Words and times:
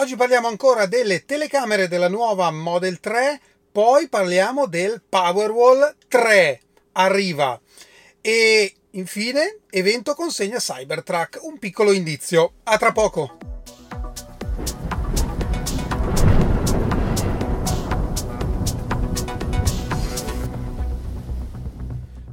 Oggi 0.00 0.14
parliamo 0.14 0.46
ancora 0.46 0.86
delle 0.86 1.24
telecamere 1.24 1.88
della 1.88 2.08
nuova 2.08 2.52
Model 2.52 3.00
3, 3.00 3.40
poi 3.72 4.08
parliamo 4.08 4.66
del 4.66 5.02
Powerwall 5.02 5.96
3. 6.06 6.60
Arriva. 6.92 7.60
E 8.20 8.74
infine, 8.92 9.58
evento 9.68 10.14
consegna 10.14 10.58
Cybertruck, 10.58 11.40
un 11.42 11.58
piccolo 11.58 11.90
indizio. 11.90 12.52
A 12.62 12.78
tra 12.78 12.92
poco. 12.92 13.38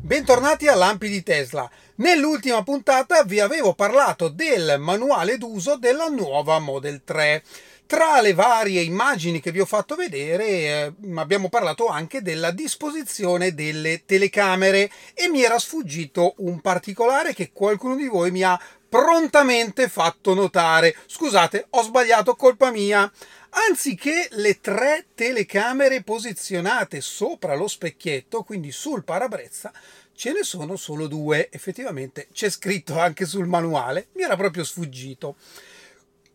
Bentornati 0.02 0.68
a 0.68 0.76
Lampi 0.76 1.10
di 1.10 1.24
Tesla. 1.24 1.68
Nell'ultima 1.98 2.62
puntata 2.62 3.24
vi 3.24 3.40
avevo 3.40 3.74
parlato 3.74 4.28
del 4.28 4.76
manuale 4.80 5.38
d'uso 5.38 5.78
della 5.78 6.08
nuova 6.08 6.60
Model 6.60 7.04
3. 7.06 7.42
Tra 7.86 8.20
le 8.20 8.34
varie 8.34 8.82
immagini 8.82 9.40
che 9.40 9.54
vi 9.54 9.62
ho 9.62 9.66
fatto 9.66 9.96
vedere 9.96 10.46
eh, 10.46 10.94
abbiamo 11.16 11.48
parlato 11.48 11.88
anche 11.88 12.22
della 12.22 12.52
disposizione 12.52 13.54
delle 13.54 14.04
telecamere 14.06 14.92
e 15.14 15.30
mi 15.30 15.42
era 15.42 15.58
sfuggito 15.58 16.34
un 16.40 16.60
particolare 16.60 17.34
che 17.34 17.52
qualcuno 17.54 17.96
di 17.96 18.08
voi 18.08 18.30
mi 18.30 18.44
ha 18.44 18.60
prontamente 18.90 19.88
fatto 19.88 20.34
notare. 20.34 20.98
Scusate, 21.06 21.68
ho 21.70 21.82
sbagliato, 21.82 22.36
colpa 22.36 22.72
mia. 22.72 23.10
Anziché 23.58 24.28
le 24.32 24.60
tre 24.60 25.08
telecamere 25.16 26.04
posizionate 26.04 27.00
sopra 27.00 27.56
lo 27.56 27.70
specchietto, 27.70 28.44
quindi 28.44 28.70
sul 28.72 29.06
parabrezza, 29.06 29.72
ce 30.14 30.34
ne 30.34 30.44
sono 30.44 30.76
solo 30.76 31.08
due. 31.08 31.50
Effettivamente 31.50 32.28
c'è 32.34 32.50
scritto 32.50 33.00
anche 33.00 33.26
sul 33.26 33.48
manuale, 33.48 34.08
mi 34.16 34.24
era 34.24 34.36
proprio 34.36 34.66
sfuggito. 34.66 35.38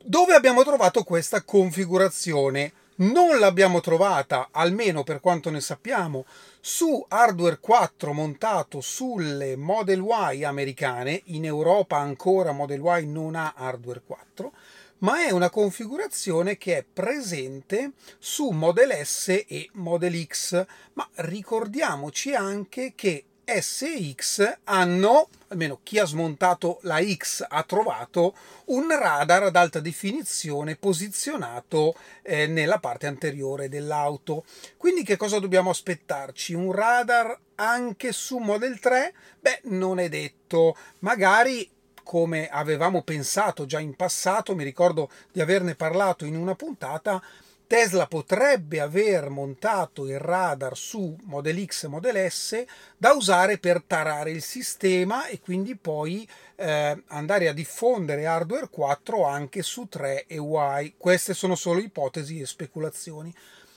Dove 0.02 0.32
abbiamo 0.32 0.64
trovato 0.64 1.04
questa 1.04 1.42
configurazione? 1.42 2.72
Non 2.96 3.38
l'abbiamo 3.38 3.80
trovata, 3.80 4.48
almeno 4.50 5.04
per 5.04 5.20
quanto 5.20 5.50
ne 5.50 5.60
sappiamo, 5.60 6.24
su 6.58 7.04
hardware 7.06 7.58
4 7.60 8.12
montato 8.14 8.80
sulle 8.80 9.56
Model 9.56 10.02
Y 10.32 10.44
americane. 10.44 11.20
In 11.26 11.44
Europa 11.44 11.98
ancora 11.98 12.52
Model 12.52 12.80
Y 12.82 13.06
non 13.06 13.34
ha 13.34 13.52
hardware 13.54 14.02
4 14.06 14.52
ma 15.00 15.24
è 15.24 15.30
una 15.30 15.50
configurazione 15.50 16.56
che 16.56 16.78
è 16.78 16.84
presente 16.84 17.92
su 18.18 18.50
Model 18.50 19.04
S 19.04 19.28
e 19.28 19.68
Model 19.74 20.26
X. 20.26 20.64
Ma 20.94 21.08
ricordiamoci 21.16 22.34
anche 22.34 22.92
che 22.94 23.24
S 23.44 23.82
e 23.82 24.14
X 24.14 24.58
hanno, 24.64 25.28
almeno 25.48 25.80
chi 25.82 25.98
ha 25.98 26.04
smontato 26.04 26.78
la 26.82 27.02
X 27.02 27.44
ha 27.48 27.62
trovato, 27.64 28.36
un 28.66 28.96
radar 28.96 29.44
ad 29.44 29.56
alta 29.56 29.80
definizione 29.80 30.76
posizionato 30.76 31.94
eh, 32.22 32.46
nella 32.46 32.78
parte 32.78 33.06
anteriore 33.06 33.68
dell'auto. 33.68 34.44
Quindi 34.76 35.02
che 35.02 35.16
cosa 35.16 35.40
dobbiamo 35.40 35.70
aspettarci? 35.70 36.54
Un 36.54 36.72
radar 36.72 37.36
anche 37.56 38.12
su 38.12 38.38
Model 38.38 38.78
3? 38.78 39.14
Beh, 39.40 39.60
non 39.64 39.98
è 39.98 40.08
detto. 40.08 40.76
Magari 41.00 41.68
come 42.10 42.48
avevamo 42.48 43.02
pensato 43.02 43.66
già 43.66 43.78
in 43.78 43.94
passato, 43.94 44.56
mi 44.56 44.64
ricordo 44.64 45.08
di 45.30 45.40
averne 45.40 45.76
parlato 45.76 46.24
in 46.24 46.34
una 46.34 46.56
puntata, 46.56 47.22
Tesla 47.68 48.08
potrebbe 48.08 48.80
aver 48.80 49.28
montato 49.28 50.08
il 50.08 50.18
radar 50.18 50.76
su 50.76 51.16
Model 51.26 51.64
X 51.66 51.84
e 51.84 51.86
Model 51.86 52.28
S 52.28 52.64
da 52.96 53.12
usare 53.12 53.58
per 53.58 53.84
tarare 53.86 54.32
il 54.32 54.42
sistema 54.42 55.28
e 55.28 55.38
quindi 55.38 55.76
poi 55.76 56.28
eh, 56.56 57.00
andare 57.06 57.46
a 57.46 57.52
diffondere 57.52 58.26
hardware 58.26 58.70
4 58.70 59.24
anche 59.24 59.62
su 59.62 59.86
3 59.86 60.26
e 60.26 60.40
Y. 60.40 60.94
Queste 60.98 61.32
sono 61.32 61.54
solo 61.54 61.78
ipotesi 61.78 62.40
e 62.40 62.46
speculazioni. 62.46 63.32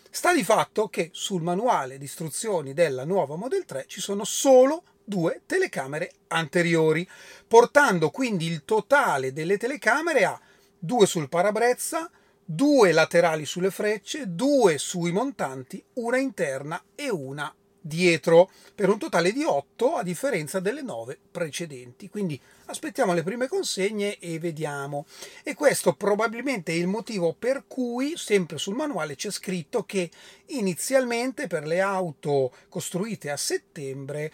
Sta 0.09 0.33
di 0.33 0.43
fatto 0.43 0.87
che 0.87 1.09
sul 1.13 1.43
manuale 1.43 1.99
di 1.99 2.05
istruzioni 2.05 2.73
della 2.73 3.05
nuova 3.05 3.35
Model 3.35 3.63
3 3.63 3.85
ci 3.85 4.01
sono 4.01 4.23
solo 4.23 4.81
due 5.03 5.41
telecamere 5.45 6.11
anteriori, 6.27 7.07
portando 7.47 8.09
quindi 8.09 8.47
il 8.47 8.63
totale 8.65 9.33
delle 9.33 9.57
telecamere 9.57 10.25
a 10.25 10.39
due 10.77 11.05
sul 11.05 11.29
parabrezza, 11.29 12.09
due 12.43 12.91
laterali 12.91 13.45
sulle 13.45 13.71
frecce, 13.71 14.33
due 14.33 14.77
sui 14.77 15.11
montanti, 15.11 15.83
una 15.93 16.17
interna 16.17 16.83
e 16.95 17.09
una 17.09 17.53
dietro, 17.83 18.49
per 18.73 18.89
un 18.89 18.97
totale 18.97 19.31
di 19.33 19.43
8 19.43 19.95
a 19.95 20.03
differenza 20.03 20.59
delle 20.59 20.81
9 20.81 21.19
precedenti. 21.31 22.09
Quindi 22.09 22.39
aspettiamo 22.65 23.13
le 23.13 23.23
prime 23.23 23.47
consegne 23.47 24.17
e 24.19 24.39
vediamo. 24.39 25.05
E 25.43 25.53
questo 25.53 25.93
probabilmente 25.93 26.71
è 26.71 26.75
il 26.75 26.87
motivo 26.87 27.35
per 27.37 27.65
cui 27.67 28.13
sempre 28.15 28.57
sul 28.57 28.75
manuale 28.75 29.15
c'è 29.15 29.31
scritto 29.31 29.83
che 29.83 30.09
inizialmente 30.47 31.47
per 31.47 31.65
le 31.65 31.81
auto 31.81 32.51
costruite 32.69 33.29
a 33.29 33.37
settembre 33.37 34.31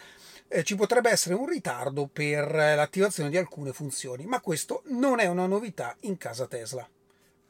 eh, 0.48 0.62
ci 0.62 0.76
potrebbe 0.76 1.10
essere 1.10 1.34
un 1.34 1.46
ritardo 1.46 2.08
per 2.12 2.52
l'attivazione 2.52 3.30
di 3.30 3.36
alcune 3.36 3.72
funzioni, 3.72 4.26
ma 4.26 4.40
questo 4.40 4.82
non 4.86 5.20
è 5.20 5.26
una 5.26 5.46
novità 5.46 5.96
in 6.00 6.16
casa 6.16 6.46
Tesla. 6.46 6.88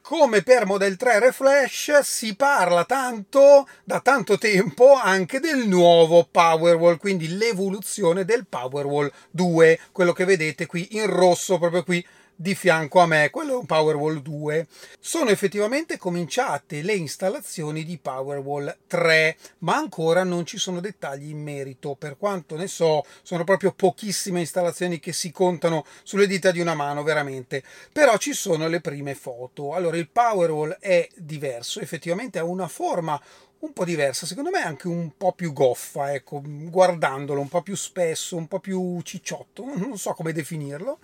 Come 0.02 0.42
per 0.42 0.66
Model 0.66 0.96
3 0.96 1.20
Reflash 1.20 2.00
si 2.00 2.34
parla 2.34 2.84
tanto 2.84 3.68
da 3.84 4.00
tanto 4.00 4.38
tempo 4.38 4.94
anche 4.94 5.38
del 5.38 5.68
nuovo 5.68 6.26
Powerwall, 6.28 6.96
quindi 6.96 7.36
l'evoluzione 7.36 8.24
del 8.24 8.46
Powerwall 8.46 9.12
2, 9.30 9.78
quello 9.92 10.12
che 10.12 10.24
vedete 10.24 10.66
qui 10.66 10.96
in 10.96 11.06
rosso 11.06 11.58
proprio 11.58 11.84
qui 11.84 12.04
di 12.40 12.54
fianco 12.54 13.00
a 13.00 13.06
me, 13.06 13.28
quello 13.28 13.52
è 13.52 13.56
un 13.56 13.66
Powerwall 13.66 14.22
2. 14.22 14.66
Sono 14.98 15.28
effettivamente 15.28 15.98
cominciate 15.98 16.80
le 16.80 16.94
installazioni 16.94 17.84
di 17.84 17.98
Powerwall 17.98 18.78
3, 18.86 19.36
ma 19.58 19.76
ancora 19.76 20.24
non 20.24 20.46
ci 20.46 20.56
sono 20.56 20.80
dettagli 20.80 21.28
in 21.28 21.42
merito. 21.42 21.96
Per 21.96 22.16
quanto 22.16 22.56
ne 22.56 22.66
so, 22.66 23.04
sono 23.20 23.44
proprio 23.44 23.72
pochissime 23.72 24.40
installazioni 24.40 25.00
che 25.00 25.12
si 25.12 25.30
contano 25.30 25.84
sulle 26.02 26.26
dita 26.26 26.50
di 26.50 26.60
una 26.60 26.72
mano, 26.72 27.02
veramente. 27.02 27.62
Però 27.92 28.16
ci 28.16 28.32
sono 28.32 28.68
le 28.68 28.80
prime 28.80 29.14
foto. 29.14 29.74
Allora, 29.74 29.98
il 29.98 30.08
Powerwall 30.08 30.78
è 30.80 31.06
diverso, 31.16 31.80
effettivamente 31.80 32.38
ha 32.38 32.44
una 32.44 32.68
forma 32.68 33.20
un 33.58 33.74
po' 33.74 33.84
diversa, 33.84 34.24
secondo 34.24 34.48
me 34.48 34.62
anche 34.62 34.88
un 34.88 35.10
po' 35.18 35.34
più 35.34 35.52
goffa, 35.52 36.14
ecco, 36.14 36.40
guardandolo, 36.42 37.42
un 37.42 37.48
po' 37.48 37.60
più 37.60 37.76
spesso, 37.76 38.36
un 38.36 38.48
po' 38.48 38.60
più 38.60 38.98
cicciotto, 39.02 39.66
non 39.76 39.98
so 39.98 40.14
come 40.14 40.32
definirlo 40.32 41.00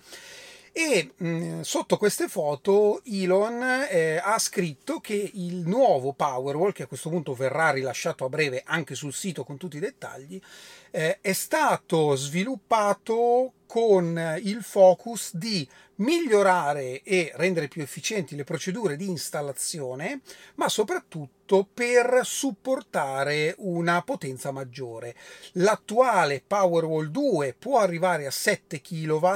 e 0.77 1.11
mh, 1.17 1.27
mm, 1.27 1.61
sotto 1.61 1.97
queste 1.97 2.27
foto 2.27 3.01
Elon 3.03 3.87
eh, 3.89 4.21
ha 4.23 4.37
scritto 4.37 4.99
che 4.99 5.31
il 5.33 5.67
nuovo 5.67 6.13
Powerwall, 6.13 6.71
che 6.71 6.83
a 6.83 6.87
questo 6.87 7.09
punto 7.09 7.33
verrà 7.33 7.71
rilasciato 7.71 8.25
a 8.25 8.29
breve 8.29 8.61
anche 8.63 8.93
sul 8.93 9.11
sito 9.11 9.43
con 9.43 9.57
tutti 9.57 9.77
i 9.77 9.79
dettagli, 9.79 10.39
eh, 10.91 11.17
è 11.19 11.33
stato 11.33 12.15
sviluppato 12.15 13.53
con 13.67 14.39
il 14.41 14.63
focus 14.63 15.35
di 15.35 15.67
migliorare 15.97 17.01
e 17.03 17.31
rendere 17.35 17.67
più 17.67 17.81
efficienti 17.81 18.35
le 18.35 18.43
procedure 18.43 18.95
di 18.95 19.07
installazione, 19.07 20.21
ma 20.55 20.69
soprattutto 20.69 21.67
per 21.71 22.21
supportare 22.23 23.53
una 23.59 24.01
potenza 24.01 24.51
maggiore. 24.51 25.15
L'attuale 25.53 26.43
Powerwall 26.45 27.07
2 27.07 27.55
può 27.57 27.79
arrivare 27.79 28.25
a 28.25 28.31
7 28.31 28.81
kW 28.81 29.27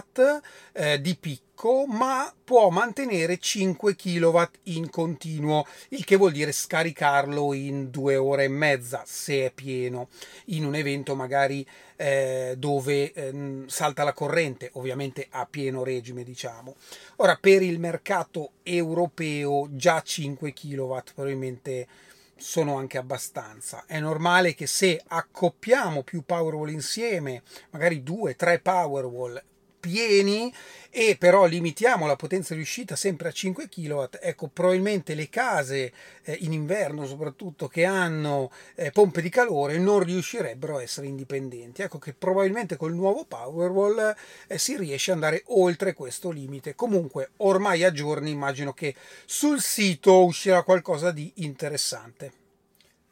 eh, 0.74 1.02
di 1.02 1.16
picco 1.16 1.51
picco, 1.62 1.86
ma 1.86 2.34
può 2.44 2.70
mantenere 2.70 3.38
5 3.38 3.96
kW 3.96 4.42
in 4.64 4.90
continuo, 4.90 5.66
il 5.90 6.04
che 6.04 6.16
vuol 6.16 6.32
dire 6.32 6.52
scaricarlo 6.52 7.54
in 7.54 7.92
due 7.92 8.16
ore 8.16 8.46
e 8.46 8.48
mezza 8.48 9.04
se 9.06 9.46
è 9.46 9.52
pieno, 9.52 10.10
in 10.46 10.66
un 10.66 10.74
evento 10.74 11.16
magari 11.16 11.66
eh, 11.96 12.56
dove 12.58 13.14
eh, 13.14 13.64
salta 13.68 14.04
la 14.04 14.14
corrente, 14.14 14.72
ovviamente 14.74 15.28
a 15.30 15.46
pieno 15.46 15.84
regime, 15.84 16.24
diciamo. 16.24 16.76
Ora, 17.18 17.38
per 17.40 17.62
il 17.62 17.80
mercato 17.80 18.54
europeo 18.64 19.68
già 19.70 20.02
5 20.02 20.54
kW 20.54 20.98
probabilmente 21.14 21.88
sono 22.36 22.78
anche 22.78 22.98
abbastanza. 22.98 23.84
È 23.86 24.00
normale 24.00 24.56
che 24.56 24.66
se 24.66 25.00
accoppiamo 25.06 26.02
più 26.02 26.24
Powerwall 26.26 26.72
insieme, 26.72 27.44
magari 27.70 28.02
due, 28.02 28.36
tre 28.36 28.58
Powerwall 28.58 29.40
pieni 29.82 30.54
e 30.94 31.16
però 31.18 31.46
limitiamo 31.46 32.06
la 32.06 32.18
potenza 32.18 32.54
di 32.54 32.62
uscita 32.62 32.96
sempre 32.98 33.30
a 33.30 33.32
5 33.32 33.70
kW, 33.70 34.04
ecco 34.20 34.48
probabilmente 34.48 35.16
le 35.16 35.30
case 35.30 35.94
eh, 36.24 36.38
in 36.42 36.52
inverno 36.52 37.06
soprattutto 37.06 37.68
che 37.68 37.86
hanno 37.86 38.52
eh, 38.76 38.92
pompe 38.92 39.22
di 39.22 39.30
calore 39.30 39.78
non 39.78 40.04
riuscirebbero 40.04 40.78
a 40.78 40.82
essere 40.82 41.08
indipendenti. 41.08 41.82
Ecco 41.82 41.98
che 41.98 42.14
probabilmente 42.14 42.76
col 42.76 42.94
nuovo 42.94 43.26
Powerwall 43.26 44.16
eh, 44.48 44.58
si 44.58 44.78
riesce 44.78 45.12
ad 45.12 45.18
andare 45.18 45.44
oltre 45.48 45.94
questo 45.94 46.30
limite. 46.30 46.76
Comunque 46.76 47.32
ormai 47.38 47.84
a 47.84 47.92
giorni 47.92 48.32
immagino 48.32 48.74
che 48.74 48.94
sul 49.26 49.62
sito 49.62 50.26
uscirà 50.26 50.64
qualcosa 50.64 51.12
di 51.12 51.32
interessante. 51.36 52.41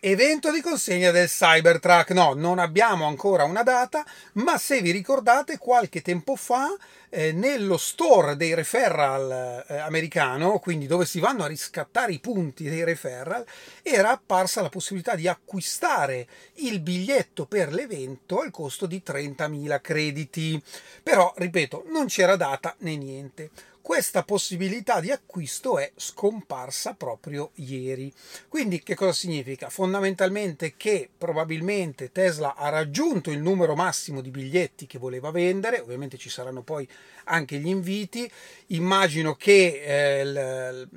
Evento 0.01 0.49
di 0.49 0.61
consegna 0.61 1.11
del 1.11 1.27
Cybertruck. 1.27 2.11
No, 2.11 2.31
non 2.33 2.57
abbiamo 2.57 3.05
ancora 3.05 3.43
una 3.43 3.63
data, 3.63 4.05
ma 4.35 4.57
se 4.57 4.81
vi 4.81 4.91
ricordate 4.91 5.57
qualche 5.57 6.01
tempo 6.01 6.37
fa 6.37 6.69
eh, 7.09 7.33
nello 7.33 7.75
store 7.75 8.37
dei 8.37 8.53
referral 8.53 9.65
eh, 9.67 9.77
americano, 9.79 10.59
quindi 10.59 10.87
dove 10.87 11.03
si 11.03 11.19
vanno 11.19 11.43
a 11.43 11.47
riscattare 11.47 12.13
i 12.13 12.19
punti 12.19 12.69
dei 12.69 12.85
referral, 12.85 13.45
era 13.83 14.11
apparsa 14.11 14.61
la 14.61 14.69
possibilità 14.69 15.15
di 15.15 15.27
acquistare 15.27 16.27
il 16.59 16.79
biglietto 16.79 17.45
per 17.45 17.73
l'evento 17.73 18.39
al 18.39 18.51
costo 18.51 18.85
di 18.85 19.03
30.000 19.05 19.81
crediti. 19.81 20.63
Però, 21.03 21.33
ripeto, 21.35 21.83
non 21.87 22.05
c'era 22.05 22.37
data 22.37 22.73
né 22.79 22.95
niente 22.95 23.49
questa 23.81 24.23
possibilità 24.23 24.99
di 24.99 25.11
acquisto 25.11 25.79
è 25.79 25.91
scomparsa 25.95 26.93
proprio 26.93 27.51
ieri. 27.55 28.13
Quindi 28.47 28.81
che 28.81 28.95
cosa 28.95 29.13
significa? 29.13 29.69
Fondamentalmente 29.69 30.75
che 30.77 31.09
probabilmente 31.17 32.11
Tesla 32.11 32.55
ha 32.55 32.69
raggiunto 32.69 33.31
il 33.31 33.39
numero 33.39 33.75
massimo 33.75 34.21
di 34.21 34.29
biglietti 34.29 34.85
che 34.85 34.97
voleva 34.97 35.31
vendere, 35.31 35.79
ovviamente 35.79 36.17
ci 36.17 36.29
saranno 36.29 36.61
poi 36.61 36.87
anche 37.25 37.57
gli 37.57 37.67
inviti, 37.67 38.29
immagino 38.67 39.35
che 39.35 39.81
eh, 39.83 40.25
l, 40.25 40.87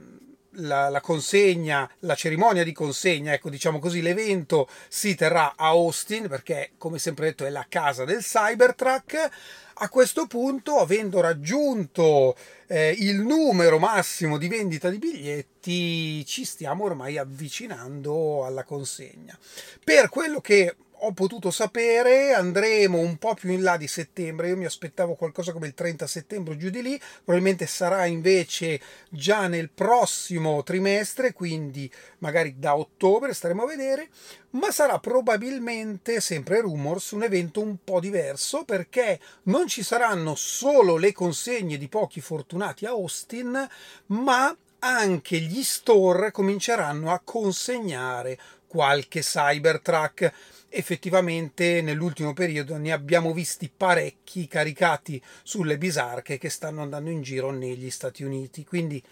la, 0.57 0.89
la, 0.89 1.01
consegna, 1.01 1.91
la 2.01 2.15
cerimonia 2.15 2.65
di 2.65 2.73
consegna, 2.73 3.33
ecco 3.33 3.51
diciamo 3.51 3.79
così, 3.79 4.03
l'evento 4.03 4.69
si 4.89 5.15
terrà 5.15 5.55
a 5.57 5.69
Austin 5.69 6.29
perché 6.29 6.73
come 6.79 6.99
sempre 6.99 7.27
detto 7.27 7.45
è 7.45 7.51
la 7.51 7.67
casa 7.69 8.05
del 8.05 8.23
Cybertruck. 8.23 9.31
A 9.75 9.89
questo 9.89 10.27
punto, 10.27 10.79
avendo 10.79 11.21
raggiunto 11.21 12.37
eh, 12.69 12.95
il 12.99 13.21
numero 13.21 13.79
massimo 13.79 14.37
di 14.37 14.47
vendita 14.47 14.91
di 14.91 14.99
biglietti, 14.99 16.25
ci 16.27 16.45
stiamo 16.45 16.85
ormai 16.85 17.19
avvicinando 17.19 18.45
alla 18.45 18.65
consegna. 18.65 19.37
Per 19.83 20.09
quello 20.09 20.41
che 20.41 20.77
ho 21.05 21.13
potuto 21.13 21.51
sapere 21.51 22.33
andremo 22.33 22.99
un 22.99 23.17
po' 23.17 23.35
più 23.35 23.51
in 23.51 23.63
là 23.63 23.77
di 23.77 23.89
settembre. 23.89 24.49
Io 24.49 24.57
mi 24.57 24.65
aspettavo 24.65 25.15
qualcosa 25.15 25.53
come 25.53 25.67
il 25.67 25.75
30 25.75 26.07
settembre 26.07 26.57
giù 26.57 26.71
di 26.71 26.81
lì. 26.81 27.01
Probabilmente 27.25 27.67
sarà 27.67 28.07
invece 28.07 28.81
già 29.09 29.49
nel 29.49 29.71
prossimo 29.71 30.63
trimestre 30.63 31.33
quindi 31.33 31.91
magari 32.19 32.55
da 32.59 32.77
ottobre 32.77 33.35
staremo 33.35 33.65
a 33.65 33.67
vedere. 33.67 34.11
Ma 34.51 34.71
sarà 34.71 35.01
probabilmente 35.01 36.21
sempre 36.21 36.61
rumors 36.61 37.11
un 37.11 37.25
evento 37.25 37.61
un 37.61 37.79
po' 37.83 37.99
diverso 37.99 38.65
perché 38.65 39.19
non 39.45 39.67
ci 39.67 39.83
saranno 39.83 40.37
solo 40.37 40.97
le 40.97 41.13
consegne 41.13 41.79
di 41.79 41.89
pochi 41.89 42.21
fortunati 42.21 42.87
a 42.87 42.91
Austin 42.91 43.69
ma 44.07 44.57
anche 44.85 45.39
gli 45.39 45.63
store 45.63 46.33
cominceranno 46.33 47.13
a 47.13 47.21
consegnare 47.23 48.39
qualche 48.73 49.21
Cybertruck 49.21 50.33
effettivamente 50.71 51.83
nell'ultimo 51.83 52.33
periodo 52.33 52.79
ne 52.79 52.91
abbiamo 52.91 53.35
visti 53.35 53.71
parecchi 53.75 54.49
caricati 54.49 55.23
sulle 55.43 55.77
bisarche 55.77 56.39
che 56.39 56.49
stanno 56.49 56.81
andando 56.81 57.11
in 57.11 57.21
giro 57.21 57.51
negli 57.51 57.91
Stati 57.91 58.23
Uniti. 58.23 58.65
Quindi 58.65 59.03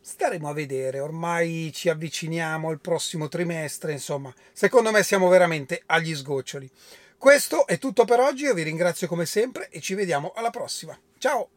staremo 0.00 0.48
a 0.48 0.54
vedere, 0.54 1.00
ormai 1.00 1.72
ci 1.74 1.90
avviciniamo 1.90 2.70
al 2.70 2.80
prossimo 2.80 3.28
trimestre, 3.28 3.92
insomma, 3.92 4.32
secondo 4.50 4.90
me 4.90 5.02
siamo 5.02 5.28
veramente 5.28 5.82
agli 5.84 6.14
sgoccioli. 6.14 6.70
Questo 7.18 7.66
è 7.66 7.76
tutto 7.76 8.06
per 8.06 8.20
oggi, 8.20 8.44
io 8.44 8.54
vi 8.54 8.62
ringrazio 8.62 9.08
come 9.08 9.26
sempre 9.26 9.68
e 9.68 9.80
ci 9.80 9.92
vediamo 9.92 10.32
alla 10.34 10.48
prossima. 10.48 10.98
Ciao! 11.18 11.50